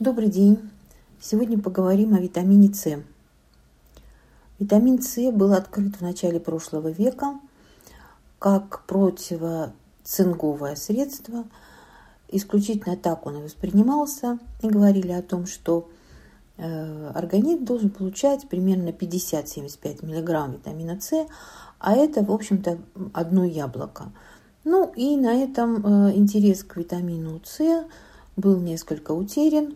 [0.00, 0.58] Добрый день.
[1.20, 3.02] Сегодня поговорим о витамине С.
[4.58, 7.38] Витамин С был открыт в начале прошлого века
[8.38, 11.44] как противоцинковое средство.
[12.28, 14.38] Исключительно так он и воспринимался.
[14.62, 15.90] И говорили о том, что
[16.56, 21.26] э, организм должен получать примерно 50-75 мг витамина С,
[21.78, 22.78] а это, в общем-то,
[23.12, 24.10] одно яблоко.
[24.64, 27.84] Ну и на этом э, интерес к витамину С
[28.38, 29.74] был несколько утерян.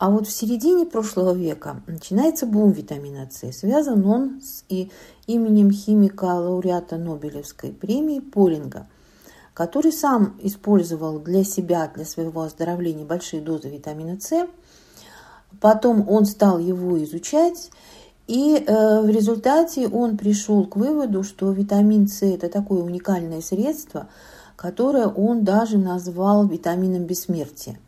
[0.00, 3.52] А вот в середине прошлого века начинается бум витамина С.
[3.52, 4.90] Связан он с и
[5.26, 8.86] именем химика-лауреата Нобелевской премии Полинга,
[9.52, 14.48] который сам использовал для себя, для своего оздоровления большие дозы витамина С.
[15.60, 17.70] Потом он стал его изучать,
[18.26, 24.08] и э, в результате он пришел к выводу, что витамин С– это такое уникальное средство,
[24.56, 27.78] которое он даже назвал витамином бессмертия.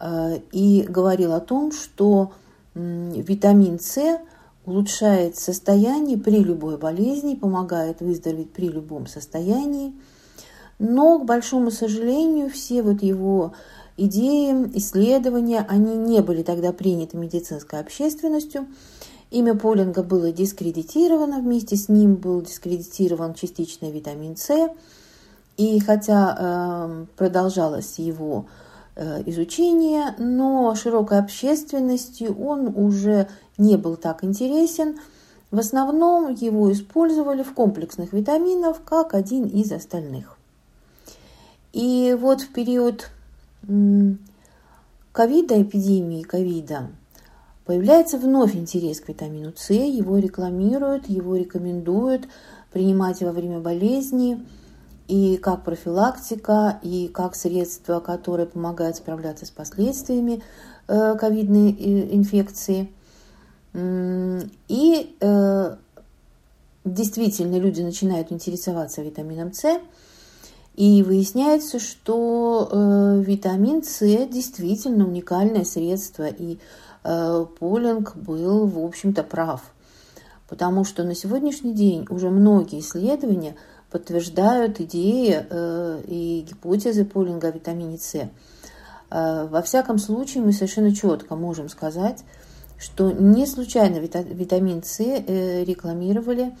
[0.00, 2.32] Э, и говорил о том, что
[2.74, 4.20] витамин С
[4.64, 9.92] улучшает состояние при любой болезни, помогает выздороветь при любом состоянии.
[10.78, 13.52] Но, к большому сожалению, все вот его
[13.96, 18.66] идеи, исследования, они не были тогда приняты медицинской общественностью.
[19.30, 24.70] Имя Полинга было дискредитировано, вместе с ним был дискредитирован частично витамин С.
[25.56, 28.46] И хотя э, продолжалось его
[29.26, 34.98] изучения, но широкой общественности он уже не был так интересен.
[35.50, 40.36] В основном его использовали в комплексных витаминах как один из остальных.
[41.72, 43.10] И вот в период
[45.12, 46.90] ковида, эпидемии ковида,
[47.64, 52.28] появляется вновь интерес к витамину С, его рекламируют, его рекомендуют
[52.72, 54.46] принимать во время болезни–
[55.10, 60.40] и как профилактика, и как средство, которое помогает справляться с последствиями
[60.86, 62.92] э, ковидной э, инфекции.
[63.74, 65.76] И э,
[66.84, 69.80] действительно люди начинают интересоваться витамином С,
[70.76, 76.58] и выясняется, что витамин С действительно уникальное средство, и
[77.02, 79.62] Полинг был, в общем-то, прав.
[80.48, 83.56] Потому что на сегодняшний день уже многие исследования–
[83.90, 88.28] подтверждают идеи э, и гипотезы Полинга о витамине С.
[89.10, 92.24] Э, во всяком случае, мы совершенно четко можем сказать,
[92.78, 96.56] что не случайно витамин С э, рекламировали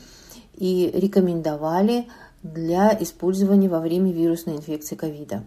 [0.56, 2.08] и рекомендовали
[2.42, 5.44] для использования во время вирусной инфекции ковида.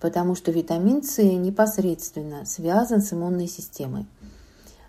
[0.00, 4.06] Потому что витамин С непосредственно связан с иммунной системой.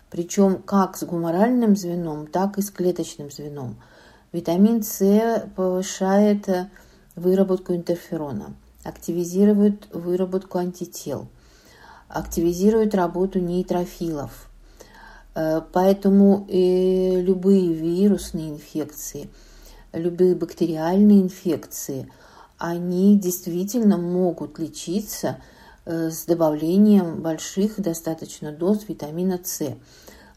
[0.08, 3.76] Причем как с гуморальным звеном, так и с клеточным звеном–
[4.36, 6.68] Витамин С повышает э,
[7.14, 8.54] выработку интерферона,
[8.84, 11.28] активизирует выработку антител,
[12.06, 14.50] активизирует работу нейтрофилов.
[15.34, 19.30] Э, поэтому и любые вирусные инфекции,
[19.94, 22.06] любые бактериальные инфекции,
[22.58, 25.38] они действительно могут лечиться
[25.86, 29.78] э, с добавлением больших достаточно доз витамина С.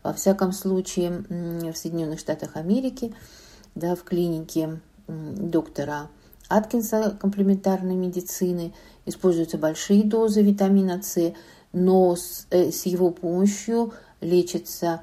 [0.04, 3.14] Во всяком случае, в Соединенных Штатах Америки–
[3.80, 6.10] да, в клинике доктора
[6.50, 8.74] Аткинса комплементарной медицины
[9.06, 11.34] используются большие дозы витамина С,
[11.74, 15.02] но с, э, с его помощью лечится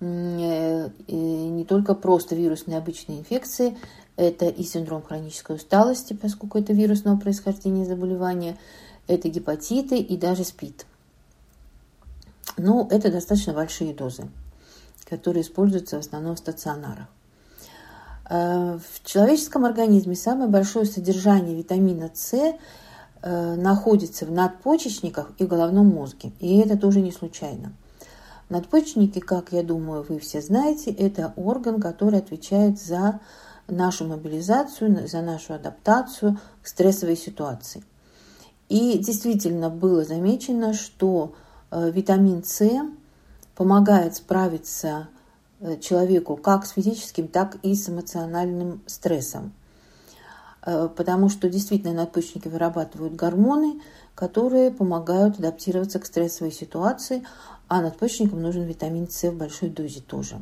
[0.00, 3.76] э, не только просто вирусные обычные инфекции,
[4.16, 8.56] это и синдром хронической усталости, поскольку это вирусного происхождения заболевания,
[9.08, 10.86] это гепатиты и даже СПИД.
[12.56, 14.28] Но это достаточно большие дозы,
[15.04, 17.08] которые используются в основном в стационарах.
[18.28, 25.88] Э, в человеческом организме самое большое содержание витамина С э, находится в надпочечниках и головном
[25.88, 26.32] мозге.
[26.40, 27.72] И это тоже не случайно.
[28.48, 33.20] Надпочечники, как я думаю, вы все знаете, это орган, который отвечает за
[33.68, 37.82] нашу мобилизацию, за нашу адаптацию к стрессовой ситуации.
[38.68, 41.34] И действительно было замечено, что
[41.70, 42.66] э, витамин С
[43.54, 45.08] помогает справиться
[45.80, 49.52] человеку как с физическим, так и с эмоциональным стрессом.
[50.64, 53.80] Э, потому что действительно надпочечники вырабатывают гормоны,
[54.14, 57.24] которые помогают адаптироваться к стрессовой ситуации,
[57.68, 60.36] а надпочечникам нужен витамин С в большой дозе тоже.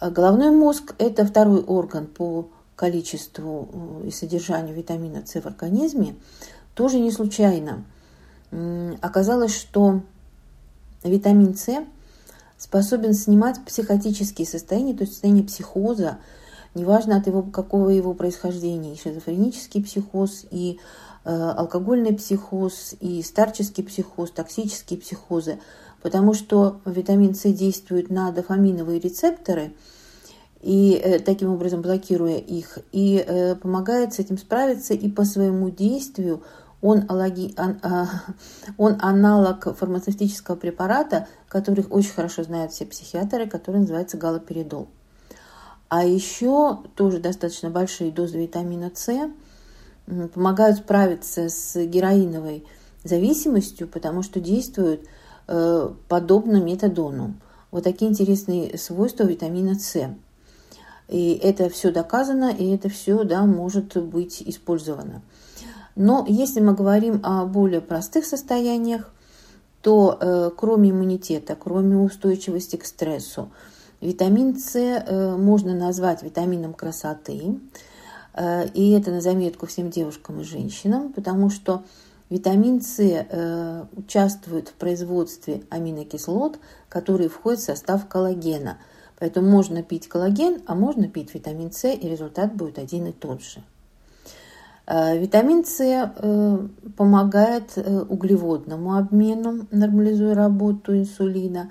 [0.00, 6.14] Э, головной мозг– это второй орган по количеству и содержанию витамина С в организме.
[6.74, 7.84] Тоже не случайно.
[9.00, 10.00] Оказалось, что
[11.02, 11.84] витамин С–
[12.58, 16.18] способен снимать психотические состояния, то есть состояние психоза,
[16.74, 20.78] неважно от его, какого его происхождения, и шизофренический психоз, и
[21.24, 25.58] алкогольный психоз и старческий психоз, токсические психозы,
[26.02, 29.72] потому что витамин С действует на дофаминовые рецепторы–
[30.60, 35.70] и э, таким образом блокируя их, и э, помогает с этим справиться, и по своему
[35.70, 36.42] действию
[36.80, 38.06] он, аллоги, он, а,
[38.76, 44.88] он аналог фармацевтического препарата, который очень хорошо знают все психиатры, который называется галоперидол.
[45.88, 49.30] А еще тоже достаточно большие дозы витамина С
[50.32, 52.64] помогают справиться с героиновой
[53.04, 55.02] зависимостью, потому что действуют
[55.46, 57.34] э, подобно метадону.
[57.70, 60.14] Вот такие интересные свойства витамина С.
[61.08, 65.22] И это все доказано, и это все да, может быть использовано.
[65.98, 69.10] Но если мы говорим о более простых состояниях,
[69.82, 73.50] то э, кроме иммунитета, кроме устойчивости к стрессу,
[74.00, 77.58] витамин С э, можно назвать витамином красоты.
[78.32, 81.82] Э, и это на заметку всем девушкам и женщинам, потому что
[82.30, 88.78] витамин С э, участвует в производстве аминокислот, которые входят в состав коллагена–
[89.18, 93.42] Поэтому можно пить коллаген, а можно пить витамин С, и результат будет один и тот
[93.42, 93.62] же.
[94.90, 101.70] Э, витамин С э, помогает э, углеводному обмену, нормализуя работу инсулина,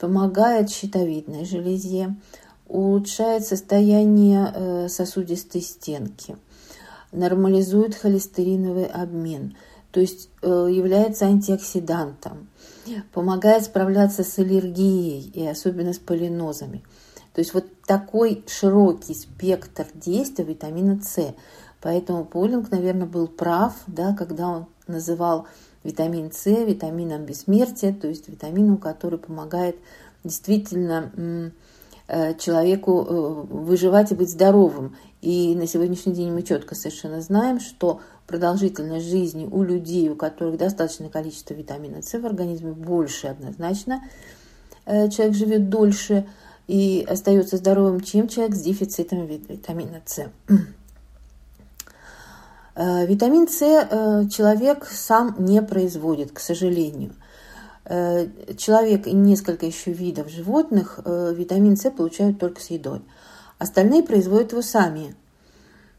[0.00, 2.16] помогает щитовидной железе,
[2.66, 6.36] улучшает состояние сосудистой стенки,
[7.12, 9.56] нормализует холестериновый обмен,
[9.90, 12.48] то есть является антиоксидантом,
[13.12, 16.84] помогает справляться с аллергией и особенно с полинозами.
[17.32, 21.34] То есть вот такой широкий спектр действия витамина С.
[21.80, 25.46] Поэтому Полинг, наверное, был прав, да, когда он называл
[25.84, 29.76] витамин С витамином бессмертия, то есть витамином, который помогает
[30.24, 31.52] действительно
[32.08, 34.96] э, человеку э, выживать и быть здоровым.
[35.20, 40.58] И на сегодняшний день мы четко совершенно знаем, что продолжительность жизни у людей, у которых
[40.58, 44.02] достаточное количество витамина С в организме, больше однозначно.
[44.84, 46.26] Э, человек живет дольше
[46.66, 50.26] и остается здоровым, чем человек с дефицитом витамина С.
[52.78, 57.12] Э, витамин С э, человек сам не производит, к сожалению.
[58.58, 63.00] Человек и несколько еще видов животных витамин С получают только с едой.
[63.58, 65.14] Остальные производят его сами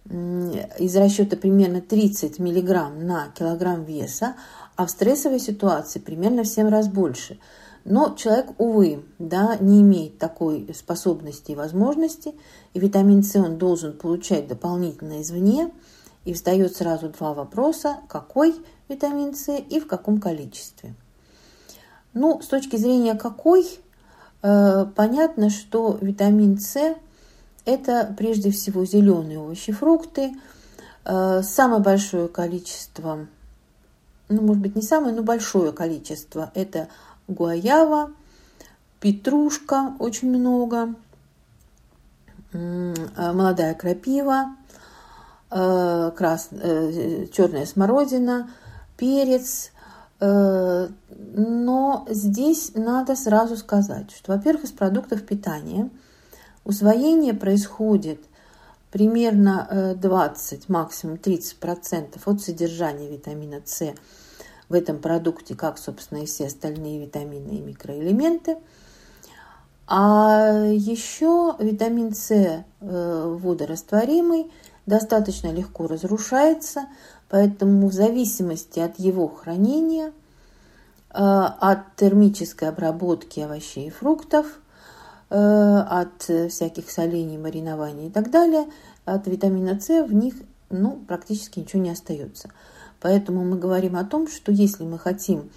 [0.06, 4.36] из расчета примерно 30 мг на килограмм веса,
[4.76, 7.40] а в стрессовой ситуации примерно в 7 раз больше.
[7.86, 12.36] Но человек, увы, да, не имеет такой способности и возможности,
[12.76, 15.72] и витамин С он должен получать дополнительно извне.
[16.26, 18.56] И встает сразу два вопроса, какой
[18.88, 20.94] витамин С и в каком количестве.
[22.14, 23.66] Ну, с точки зрения какой,
[24.42, 26.96] э, понятно, что витамин С
[27.66, 30.36] это прежде всего зеленые овощи, фрукты.
[31.06, 33.28] Э, самое большое количество,
[34.28, 36.88] ну, может быть, не самое, но большое количество– это
[37.28, 38.12] гуаява,
[39.00, 40.96] петрушка очень много,
[42.54, 44.56] э, молодая крапива,
[45.50, 46.50] крас...
[46.52, 48.50] черная смородина,
[48.98, 49.72] перец.
[50.22, 55.90] Но здесь надо сразу сказать, что, во-первых, из продуктов питания–
[56.70, 58.20] Усвоение происходит
[58.92, 63.94] примерно 20, э, максимум 30% от содержания витамина С
[64.68, 68.58] в этом продукте, как, собственно, и все остальные витамины и микроэлементы.
[69.88, 74.52] А еще витамин С э, водорастворимый,
[74.90, 76.88] достаточно легко разрушается,
[77.30, 80.12] поэтому в зависимости от его хранения, э,
[81.14, 84.60] от термической обработки овощей и фруктов–
[85.32, 88.66] Э, от всяких солений, маринований и так далее,
[89.06, 90.34] от витамина С в них
[90.72, 92.50] ну, практически ничего не остается.
[93.00, 95.52] Поэтому мы говорим о том, что если мы хотим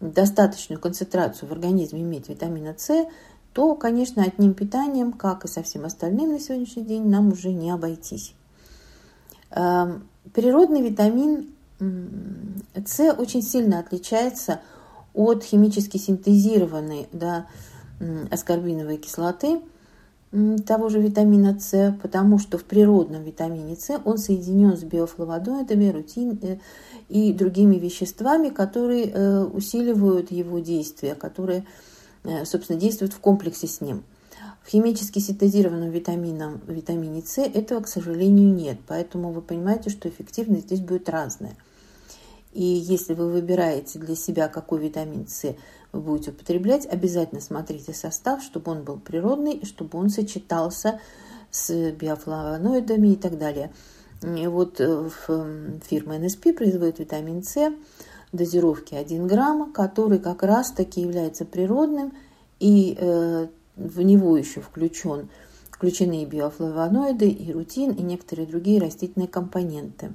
[0.00, 3.06] достаточную концентрацию в организме иметь витамина С,
[3.54, 7.70] то, конечно, одним питанием, как и со всем остальным на сегодняшний день, нам уже не
[7.70, 8.34] обойтись.
[9.56, 11.48] Эм, природный витамин
[11.78, 14.60] С очень сильно отличается
[15.14, 17.46] от химически синтезированной да,
[18.30, 19.60] аскорбиновой кислоты,
[20.66, 26.38] того же витамина С, потому что в природном витамине С он соединен с биофлавоноидами, рутин
[26.42, 26.58] э,
[27.08, 31.64] и другими веществами, которые э, усиливают его действие, которые,
[32.24, 34.02] э, собственно, действуют в комплексе с ним.
[34.66, 40.64] В химически синтезированном витамином, витамине С этого, к сожалению, нет, поэтому вы понимаете, что эффективность
[40.64, 41.56] здесь будет разная.
[42.52, 45.54] И если вы выбираете для себя, какой витамин С
[45.92, 50.98] вы будете употреблять, обязательно смотрите состав, чтобы он был природный, чтобы он сочетался
[51.52, 53.72] с биофлавоноидами и так далее.
[54.24, 57.72] И вот фирма NSP производит витамин С
[58.32, 62.14] дозировки 1 грамм, который как раз-таки является природным,
[62.58, 62.98] и
[63.76, 65.28] в него еще включен,
[65.70, 70.14] включены и биофлавоноиды, и рутин, и некоторые другие растительные компоненты.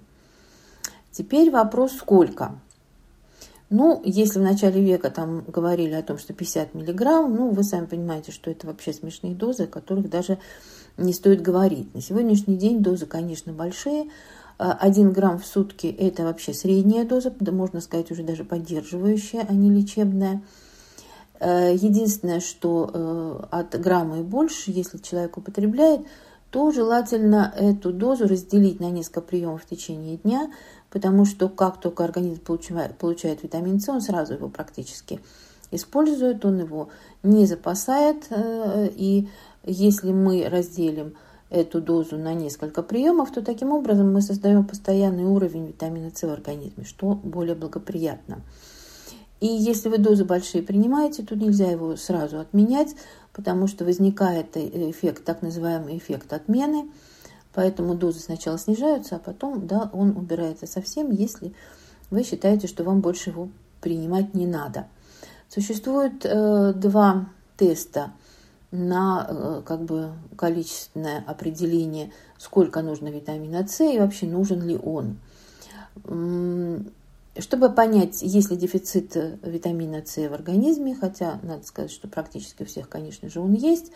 [1.12, 2.60] Теперь вопрос сколько?
[3.70, 7.86] Ну, если в начале века там говорили о том, что 50 миллиграмм, ну, вы сами
[7.86, 10.40] понимаете, что это вообще смешные дозы, о которых даже
[10.98, 11.94] не стоит говорить.
[11.96, 14.10] На сегодняшний день дозы, конечно, большие.
[14.58, 19.72] 1 грамм в сутки– это вообще средняя доза, можно сказать, уже даже поддерживающая, а не
[19.72, 20.44] лечебная.
[21.44, 26.02] Э, единственное, что э, от грамма и больше, если человек употребляет,
[26.52, 30.52] то желательно эту дозу разделить на несколько приемов в течение дня,
[30.92, 35.20] потому что как только организм получает, витамин С, он сразу его практически
[35.72, 36.90] использует, он его
[37.24, 39.28] не запасает, э, и
[39.64, 41.16] если мы разделим
[41.50, 46.30] эту дозу на несколько приемов, то таким образом мы создаем постоянный уровень витамина С в
[46.32, 48.44] организме, что более благоприятно.
[49.42, 52.96] И если вы дозы большие принимаете, то нельзя его сразу отменять,
[53.34, 56.90] потому что возникает эффект, так называемый эффект отмены–
[57.54, 61.54] Поэтому дозы сначала снижаются, а потом да, он убирается совсем, если
[62.10, 63.50] вы считаете, что вам больше его
[63.82, 64.88] принимать не надо.
[65.50, 68.12] Существует э, два теста
[68.72, 75.18] на э, как бы количественное определение, сколько нужно витамина С и вообще нужен ли он.
[77.38, 82.66] Чтобы понять, есть ли дефицит витамина С в организме, хотя надо сказать, что практически у
[82.66, 83.92] всех, конечно же, он есть,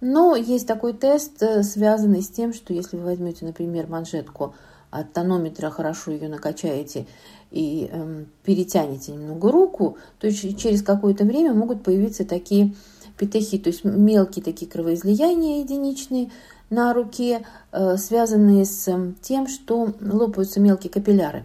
[0.00, 4.54] но есть такой тест, э, связанный с тем, что если вы возьмете, например, манжетку
[4.90, 7.06] от тонометра, хорошо ее накачаете
[7.50, 12.74] и э, перетянете немного руку, то через какое-то время могут появиться такие
[13.18, 16.30] петехи, то есть мелкие такие кровоизлияния единичные
[16.70, 21.44] на руке, э, связанные с эм, тем, что лопаются мелкие капилляры.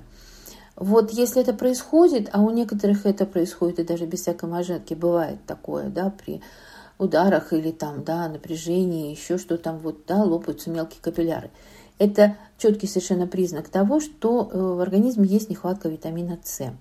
[0.75, 5.37] Вот если это происходит, а у некоторых это происходит и даже без всякой манжетки, бывает
[5.45, 6.41] такое, да, при
[6.97, 11.51] ударах или там, да, напряжении, еще что там, вот, да, лопаются мелкие капилляры.
[11.99, 16.73] Это четкий совершенно признак того, что э, в организме есть нехватка витамина С.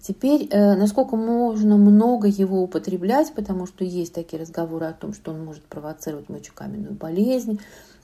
[0.00, 5.32] Теперь, э, насколько можно много его употреблять, потому что есть такие разговоры о том, что
[5.32, 7.60] он может провоцировать мочекаменную болезнь,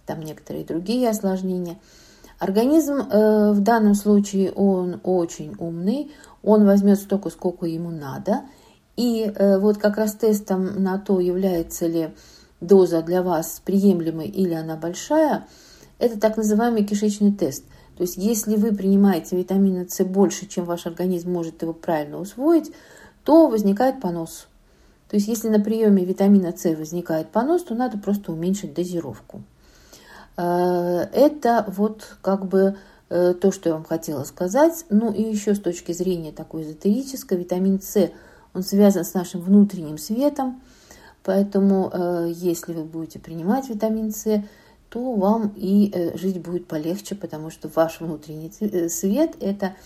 [0.07, 1.79] там некоторые другие осложнения.
[2.39, 8.43] Организм э, в данном случае он очень умный, он возьмет столько, сколько ему надо–
[8.99, 12.11] и э, вот как раз тестом на то, является ли
[12.61, 15.47] доза для вас приемлемой или она большая,
[16.01, 17.65] это так называемый кишечный тест.
[17.97, 22.73] То есть если вы принимаете витамина С больше, чем ваш организм может его правильно усвоить,
[23.23, 24.49] то возникает понос.
[25.09, 29.45] То есть если на приеме витамина С возникает понос, то надо просто уменьшить дозировку.
[30.39, 32.77] Э, это вот как бы
[33.11, 34.87] э, то, что я вам хотела сказать.
[34.89, 38.11] Ну и еще с точки зрения такой эзотерической, витамин С–
[38.55, 40.63] он связан с нашим внутренним светом,
[41.23, 44.43] поэтому э, если вы будете принимать витамин С,
[44.89, 48.51] то вам и жить будет полегче, потому что ваш внутренний
[48.89, 49.77] свет– это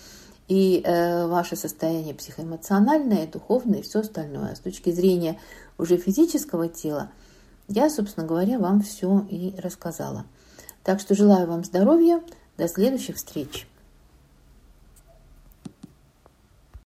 [0.47, 0.81] и
[1.27, 4.53] ваше состояние психоэмоциональное, духовное и все остальное.
[4.53, 5.37] А с точки зрения
[5.77, 7.09] уже физического тела,
[7.67, 10.23] я, собственно говоря, вам все и рассказала.
[10.83, 12.21] Так что желаю вам здоровья,
[12.57, 13.67] до следующих встреч.